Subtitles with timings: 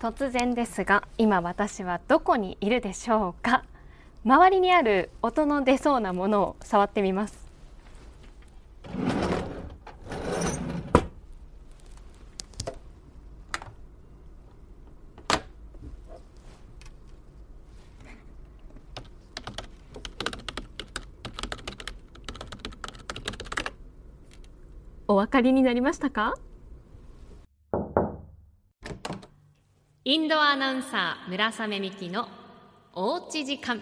[0.00, 3.64] 突然ですが今私はどこにいるでしょうか？
[4.24, 7.38] 周りにある音の出そうなものを触ってみます。
[25.06, 26.38] お分かりになりましたか？
[30.10, 32.26] インドアナウンサー村雨美希の
[32.94, 33.80] おうち時間。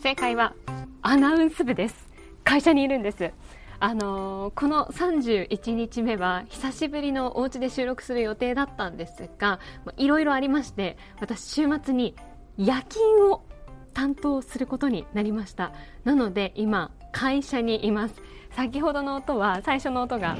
[0.00, 0.54] 正解は
[1.02, 2.08] アナウンス部です。
[2.44, 3.32] 会社にいるんです。
[3.80, 9.58] あのー、この31日目は久しぶりのお家で収録する予定だったんですが
[9.96, 12.14] いろいろありまして私週末に
[12.56, 13.42] 夜勤を
[13.94, 15.72] 担当することになりました。
[16.04, 18.14] なので今会社にいます。
[18.52, 20.36] 先ほどの音は最初の音が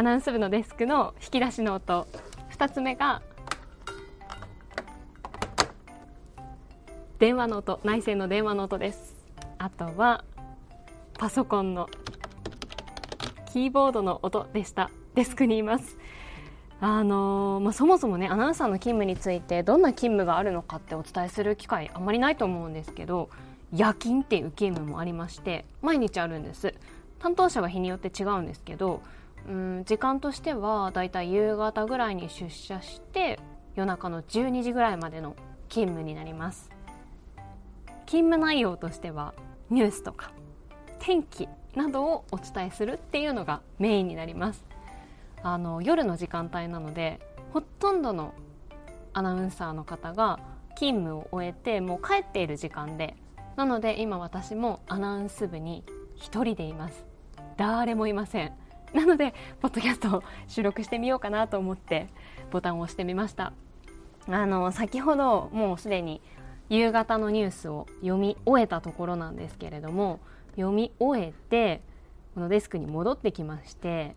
[0.00, 2.06] アナウンス部のデスクの引き出しの音。
[2.56, 3.20] 2つ目が
[7.18, 7.80] 電話の音。
[7.84, 9.14] 内線の電話の音です。
[9.58, 10.24] あとは
[11.18, 11.86] パソコンの
[13.52, 14.90] キーボードの音でした。
[15.14, 15.98] デスクにいます。
[16.80, 23.28] あのー、まあ、そもそもねアナウンサーの勤務についてどんな勤務があるのかってお伝えする機会あんまりないと思うんですけど
[23.70, 26.72] 夜勤っていう勤務もありまして毎日あるんです。
[27.18, 29.02] 担当者は日によって違うんですけど
[29.48, 33.38] うん時間としてはだいたい夕方ぐらいに出社して
[33.74, 35.36] 夜中の12時ぐらいまでの
[35.68, 36.70] 勤務になります。
[38.06, 39.34] 勤務内容としては
[39.70, 40.32] ニュースとか
[40.98, 44.64] 天気などをお伝えするっていうのがメインになります。
[45.42, 47.20] あの夜の時間帯なので
[47.52, 48.34] ほとんどの
[49.12, 50.38] アナウンサーの方が
[50.76, 53.16] 勤務を終えてもう帰っている時間で
[53.56, 55.84] なので今私もアナウンス部に
[56.18, 57.04] 1人でいます。
[57.56, 58.52] 誰もいません。
[58.94, 62.08] なのでポッドキャストを収録してみようかなと思って
[62.50, 63.52] ボタンを押してみました。
[64.28, 66.20] あの先ほどもうすでに
[66.68, 70.20] 夕方のニュースを読み終えたところなんですけれども
[70.56, 71.82] 読み終えて
[72.34, 74.14] このデスクに戻ってきまして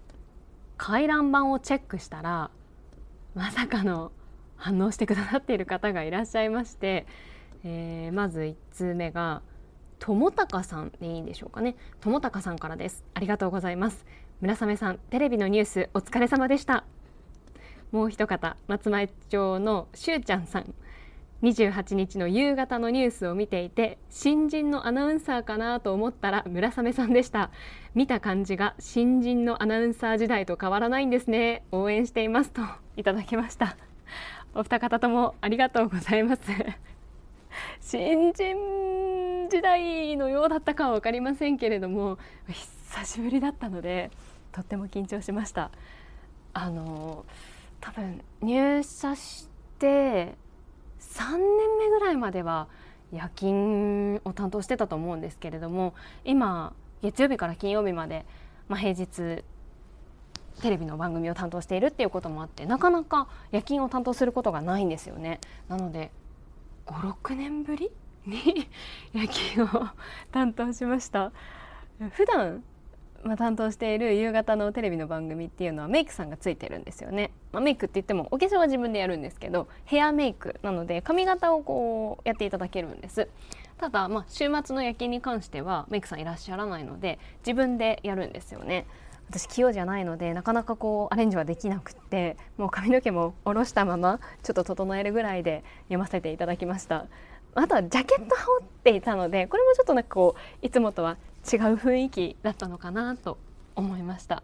[0.77, 2.51] 回覧板をチェックしたら
[3.33, 4.11] まさかの
[4.55, 7.07] 反応してくださっている方がいらっしゃいまして、
[7.63, 9.41] えー、まず1通目が
[9.99, 11.75] 友高さんでいいんでしょうかね。
[12.01, 13.05] 友高さんからです。
[13.13, 14.05] ありがとうございます。
[14.43, 16.83] 村雨さんテレビのニュースお疲れ様でした。
[17.93, 20.73] もう一方松前町のしゅうちゃんさん
[21.43, 27.51] 28日の夕方のニュースを見ていて新人のアナウンサーかなと思ったら村雨さんでした。
[27.95, 31.63] 見た感じが新人のアナウンサー時代と変わらないんですね。
[31.71, 32.63] 応援していますと
[32.97, 33.77] いただきました。
[34.53, 36.41] お二方ともありがとうございます。
[37.79, 42.17] 新人時代のようだったかは分かりませんけれども
[42.49, 44.11] 久しぶりだったので
[44.53, 45.71] とっても緊張しました。
[46.53, 47.25] あの
[47.81, 49.49] 多分入社し
[49.79, 50.35] て
[50.99, 52.67] 3年目ぐらいまでは
[53.11, 55.93] 夜勤を担当してたと思うんですけれども
[56.23, 58.25] 今月曜日から金曜日まで、
[58.69, 59.43] まあ、平日
[60.61, 65.41] テレビの番組を担当しているっていうこともあってなかなか夜勤を担当することがないんですよね。
[65.67, 66.11] なので
[66.85, 67.91] 56年ぶり
[68.25, 68.67] に
[69.13, 69.87] 夜勤を
[70.31, 71.31] 担当しました。
[72.11, 72.63] 普段
[73.23, 83.27] まあ、担当している夕方のテレビの番組っていうのはメイクさんがついてるんですよね、まあ、メイクって言ってもお化粧は自分でやるんですけどヘアメイクなので髪型をこうやっていただけるんです。
[83.77, 88.85] ただ、まあ、週末の夜勤に関してはメイクさんいらっしゃらないので自分でやるんですよね。
[89.29, 97.07] 私器用じゃないのでなかなかこうアレンジはできなくってもう髪の毛も下ろしたままちょっと整えるぐらいで読ませていただきました。
[97.55, 101.17] あとはジャケット羽織っていたのでこれもちょっとなんかこういつもとは
[101.51, 103.37] 違う雰囲気だったのかなと
[103.75, 104.43] 思いました。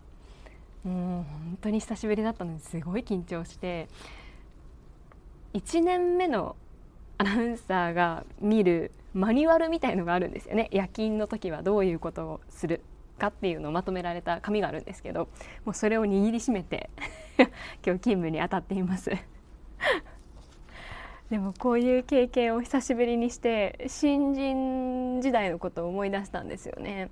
[0.84, 3.88] もう本当に久しぶりだったのですごい緊張して。
[5.54, 6.56] 1年目の
[7.18, 10.70] アナウンサーが見るマニュアルみたいのがあるんですよね。
[10.72, 12.82] 夜勤の時はどういうことをする
[13.18, 15.28] かっていうのをまとめられた紙があるんですけど
[15.66, 16.90] もうそれを握りしめて
[17.38, 19.12] 今日勤務に当たっています。
[21.30, 27.12] でもこういう経験を久しぶりにして新人時代のことを思い出したんですよね。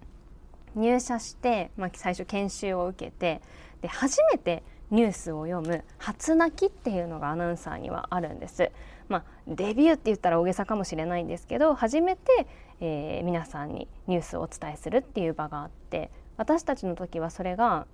[0.76, 3.42] 入社して、まあ、最初研修を受けて
[3.82, 8.72] で初めてニュースを読む初泣きっていうのがアナウンサーにはあるんです。
[9.08, 12.48] まあ、デビューって言ったら大げさかもしれないんですけど初めて、
[12.82, 17.88] えー、皆さんにニュースをお伝えするっていう場があって私たちの時はそれが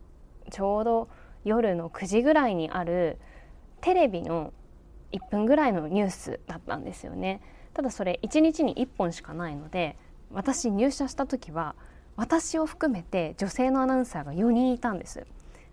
[0.50, 1.10] ちょうど
[1.46, 3.20] 夜の9時ぐらいにある
[3.82, 4.54] テレビの
[5.14, 7.42] 1分ぐらいのニュースだったんですよね。
[7.74, 9.98] ただそれ1日に1本しかないので
[10.32, 11.76] 私入社した時は
[12.16, 15.26] 私を含めて女性のアナウンサーが4人いたんです。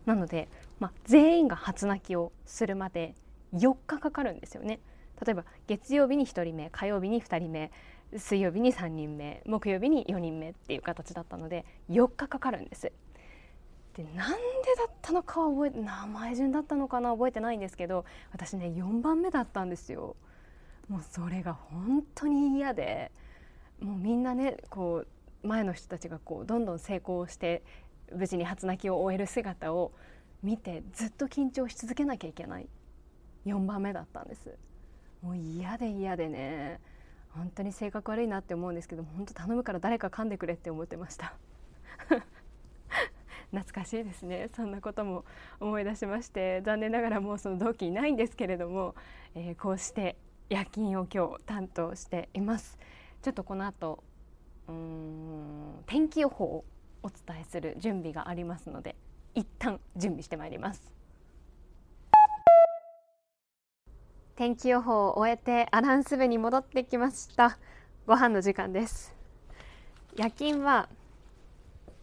[0.06, 0.48] なので、
[0.78, 3.14] まあ、全員が初泣きをするまで
[3.54, 4.81] 4日かかるんですよね。
[5.25, 7.70] 例えば月曜日に1人目火曜日に2人目
[8.16, 12.93] 水曜日に3人目木曜日に4人目っていう形だったので4日かかるんです。
[13.94, 14.37] でなんで
[14.78, 20.16] だったのかは覚えて名前順だったのかな覚えてないんですけど私ね4番目だったんですよ。
[20.88, 23.12] もうそれが本当に嫌で。
[23.81, 25.04] もうみんなねこ
[25.42, 27.62] う前の人たちがこうどんどん成功して
[28.12, 29.93] 無事に初泣きを終える姿を
[30.43, 32.69] 見てずっと緊張し続けなきゃいけない。
[33.46, 34.56] 4番目だったんです。
[35.22, 36.81] もう嫌で嫌でね。
[37.31, 41.34] 本当に性格悪いなって思うんですけど本当頼むから誰か噛んでくれって思ってました。
[43.52, 44.49] 懐かしいですね。
[44.55, 45.25] そんなことも
[45.58, 48.94] 思い出しまして残念ながらもうその同期いないんですけれども、
[49.35, 50.17] えー、こうして
[50.49, 52.79] 夜勤を今日担当しています。
[53.23, 54.02] ちょっとこの後
[54.69, 56.64] うん天気予報を
[57.02, 58.94] お伝えする準備がありますので
[59.35, 60.93] 一旦準備してまいります。
[64.37, 67.58] 天気予報を終えてアナウンス部に戻ってきました。
[68.06, 69.14] ご飯の時間です。
[70.17, 70.88] 夜勤は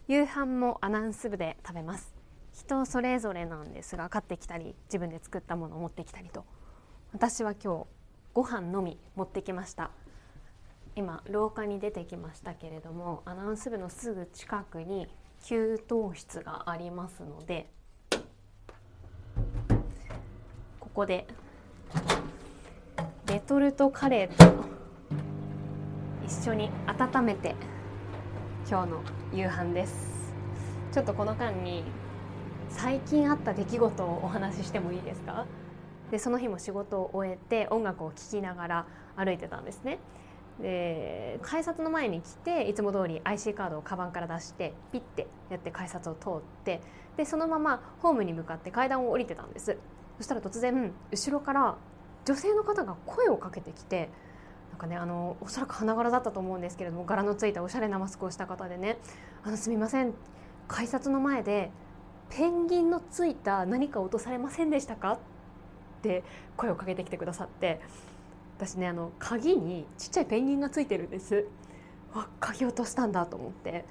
[0.08, 2.14] 夕飯もアナウンス部で食べます。
[2.54, 6.46] 人それぞれなんですが買ってきたり自分で作ったものを持ってきたりと。
[7.12, 7.86] 私は今日
[8.32, 9.90] ご飯のみ持ってきました。
[10.96, 15.08] 今廊下に出てきましたけれどもアナウンス部のすぐ近くに
[15.44, 17.70] 給湯室がありますので
[20.80, 21.26] ここで
[23.26, 24.64] レトルトカレーと
[26.26, 27.54] 一緒に温めて
[28.70, 30.34] 今日の夕飯です。
[30.92, 31.84] ちょっとこの間に
[32.68, 35.46] 最近あった出来事をお話ししてもいいですか？
[36.10, 38.86] でその日も仕事を終えて音楽を聴きながら
[39.16, 40.00] 歩いてたんですね。
[40.60, 46.32] で改札の前に来ていつも通り IC カードをカバンから出してピッてやって改札を通っ
[46.66, 46.82] て
[47.16, 49.78] でそのままホームに向かって階段を降りてたんです。
[50.18, 51.78] そしたら突然後ろから
[52.26, 54.10] 女性の方が声をかけてきて
[54.78, 58.98] かねあのおそらく花柄だったと思うんですけれども柄のついたおしゃれなマスクをした方でね
[59.44, 60.14] 「あのすみません
[60.66, 61.70] 改札の前で
[62.30, 65.18] ペンギンのついた何か落とされませんでしたか?」っ
[66.02, 66.22] て
[66.56, 67.80] 声をかけてきてくださって
[68.56, 71.46] 私ねあの鍵にちっちゃいペンギンがついてるんです。
[72.14, 73.84] わ鍵落としたんだと思って。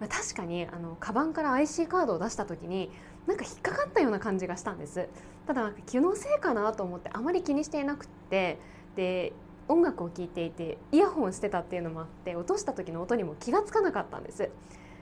[0.00, 2.88] 確かにあのカバンから IC カードを出した時に
[3.26, 5.08] なんか引っかかったような感じがしたんです。
[5.46, 8.60] ただ気のせいかなと思ってあまり気にしていなくって
[8.94, 9.32] で
[9.68, 14.50] 音楽を聴いていてイヤホンしてたっていうのもあって落とした時の音にも気が付かなかったんです。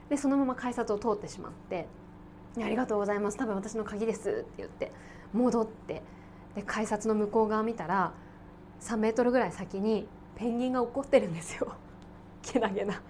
[0.09, 1.87] でそのまま改札を通ってしまって
[2.57, 3.37] 「ありがとうございます。
[3.37, 4.91] 多分私の鍵です」って言って
[5.33, 6.01] 戻って
[6.55, 8.13] で改札の向こう側見たら
[8.81, 11.73] 3メートルぐらい先にペンギンが怒ってるんですよ。
[12.41, 13.01] けなげな。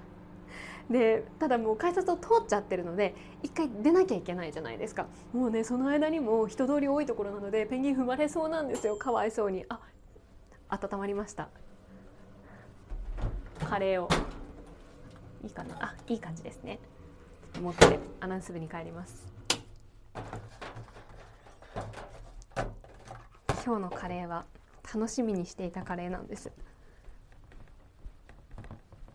[0.90, 3.14] でただもう改札を通っちゃってるので
[3.44, 5.08] 一回出なきゃいけないじゃないですか。
[5.34, 8.96] もうねその間にも人通り多いところなのでペンギン踏まれそうなんですよ。
[8.96, 9.66] かわいそうに。
[9.70, 9.80] あ
[10.70, 11.50] 温まりました。
[13.70, 14.10] カレーを。
[15.44, 15.76] いいかな？
[15.80, 16.80] あいい感じですね。
[17.62, 19.26] 持ってアナウンス部に帰ります。
[23.66, 24.46] 今日のカレーは
[24.94, 26.52] 楽しみにしていたカレーなんです。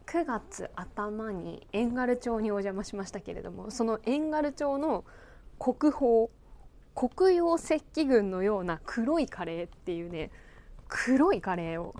[0.07, 5.05] 9月頭に遠軽町にお邪魔しましたけれどもその遠軽町の
[5.59, 6.29] 国宝
[6.95, 10.31] 黒曜石器群のような黒いカレーっていうね
[10.95, 11.95] 黒いカレーを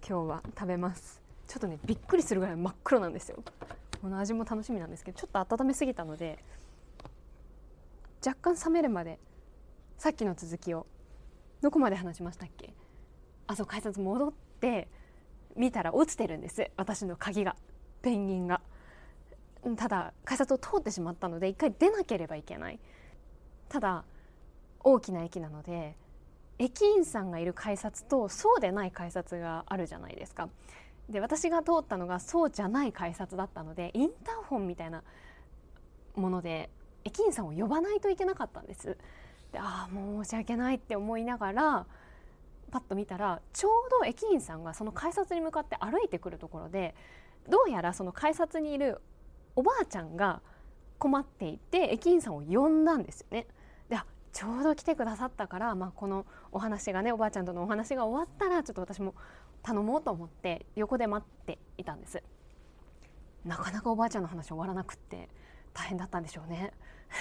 [0.00, 1.20] 今日は食べます。
[1.46, 3.36] ちょっとねびっくりするぐらい真っ黒なんですよ。
[4.00, 6.42] この味も楽しみなんですけどちょっと温めすぎたので
[8.26, 9.18] 若干冷めるまで
[9.98, 10.86] さっきの続きを
[11.60, 12.72] どこまで話しましたっけ？
[13.46, 14.88] あそう改札戻って
[15.54, 16.70] 見たら落ちてるんです。
[16.78, 17.56] 私の鍵が
[18.00, 18.62] ペンギンが。
[19.76, 22.80] ただ改札を通ってしまったので一回出なければいけない。
[23.68, 24.04] ただ
[24.82, 25.94] 大きな駅なので
[26.58, 30.48] 駅員さんがいる改札とそうでない改札があるじゃないですか
[31.08, 35.02] で私が通ったのがそうじゃない改札だったのでインターホンみたいな
[36.14, 36.70] もので
[37.04, 38.96] 駅員さんを呼ばないといけなかったんです
[39.52, 41.86] でああもう申し訳ないって思いながら
[42.70, 46.94] パッと見たらちょうど駅員さんがその改札に向かって歩いてくるところで
[47.48, 49.00] どうやらその改札にいる
[49.54, 50.40] おばあちゃんが
[50.98, 53.46] 困っていて駅員さんを呼んだんですよね。
[54.34, 59.14] ちょうど来てくださったから、まあ、このお話がねおばあちゃんとのお話が終わったらちょっと私も
[59.62, 62.20] 頼もうと思って横で待っていたんです。
[63.44, 65.28] なかなかおばあちゃんの話終わらなくって
[65.72, 66.72] 大変だったんでしょうね。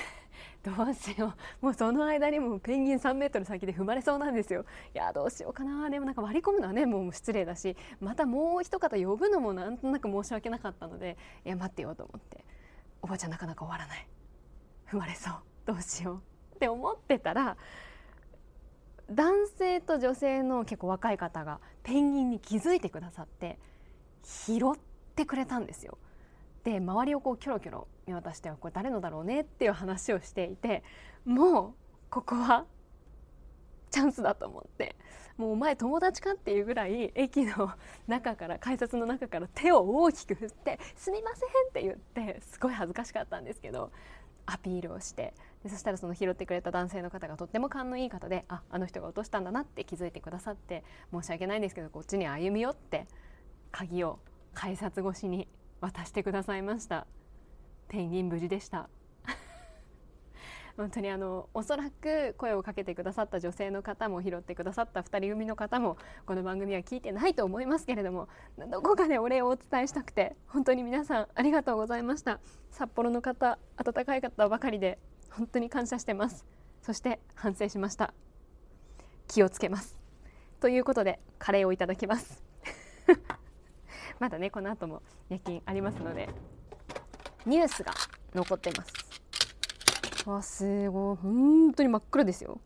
[0.64, 1.66] どうしよう。
[1.66, 4.66] もうその間にもペンギン3メートル先で踏まれそうなんですよ。
[4.96, 5.88] いやどうしようかな。
[5.92, 11.16] でもなんか割り込むのはねもう失礼だしまたもう一方呼ぶのもなんとなく申し訳なかったので
[11.46, 12.44] いや待ってよと思って。
[13.04, 14.08] おばあちゃんなかなか終わらない。
[14.88, 15.34] 踏まれそう。
[15.66, 16.33] どうしよう。
[16.54, 17.58] って思ってたら
[19.12, 23.60] 男性と女性の結構若い方がペンギンに気づいてくださって
[24.24, 24.60] 拾っ
[25.16, 25.98] てくれたんですよ。
[26.64, 30.84] で周りをこうキョロキョロ見渡してはこれ誰のだろうねっていう話をしていて
[31.26, 31.74] もう
[32.10, 32.66] ここは
[33.92, 34.96] チャンスだと思って
[35.38, 37.72] もうお前友達かっていうぐらい駅の
[38.08, 43.92] 中から改札の中から手を大きく振って「すみません」って言ってすごい恥ずかしかったんですけど
[44.46, 45.34] アピールをして
[45.64, 53.08] でそしたらその拾ってくれた男性の方がとっても勘のいい方でああの人が落としたんだなって気づいてくださって申し訳ないんですけどこっちに歩み寄って
[53.72, 54.20] 鍵を
[54.54, 55.48] 改札越しに
[55.80, 57.08] 渡してくださいました。
[57.88, 58.90] ペンギン無事でした。
[60.78, 68.28] 本当にあのおそらく声をかけてくださった女性の方も拾ってくださった2人組の方もこの番組は聞いてないと思いますけれども
[68.70, 72.40] どこかでお礼をお伝えしたくて本当に皆さんありがとうございました。
[72.72, 75.00] 札幌の方温かい方ばかりで
[75.36, 76.46] 本当に感謝してます。
[76.82, 78.14] そして反省しました。
[79.28, 80.00] 気をつけます。
[80.60, 82.44] ということでカレーをいただきます。
[84.20, 86.30] まだねこの後も夜勤ありますので
[87.46, 87.94] ニュースが
[88.36, 90.30] 残ってます。
[90.30, 91.16] わすごい。
[91.18, 92.62] 本当に真っ暗ですよ。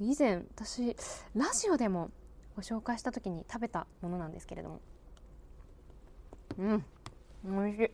[0.00, 0.96] 以前私
[1.34, 2.10] ラジオでも
[2.56, 4.80] ご紹介した時に食べたものなんですけれども。
[6.58, 6.84] うん
[7.44, 7.90] 美味しい。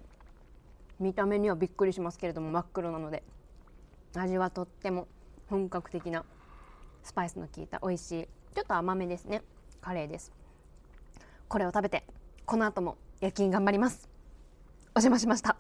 [1.01, 3.25] 見た目にはびっくりしますけれども真っ黒なので。
[4.21, 5.09] 味はとっても
[5.49, 6.25] 本格的な
[7.03, 9.43] スパイスの効いた美味しいちょっと甘めですね
[9.81, 10.33] カレーです
[11.49, 12.05] これを食べて
[12.45, 14.09] この後も夜勤頑張ります
[14.95, 15.56] お邪魔しました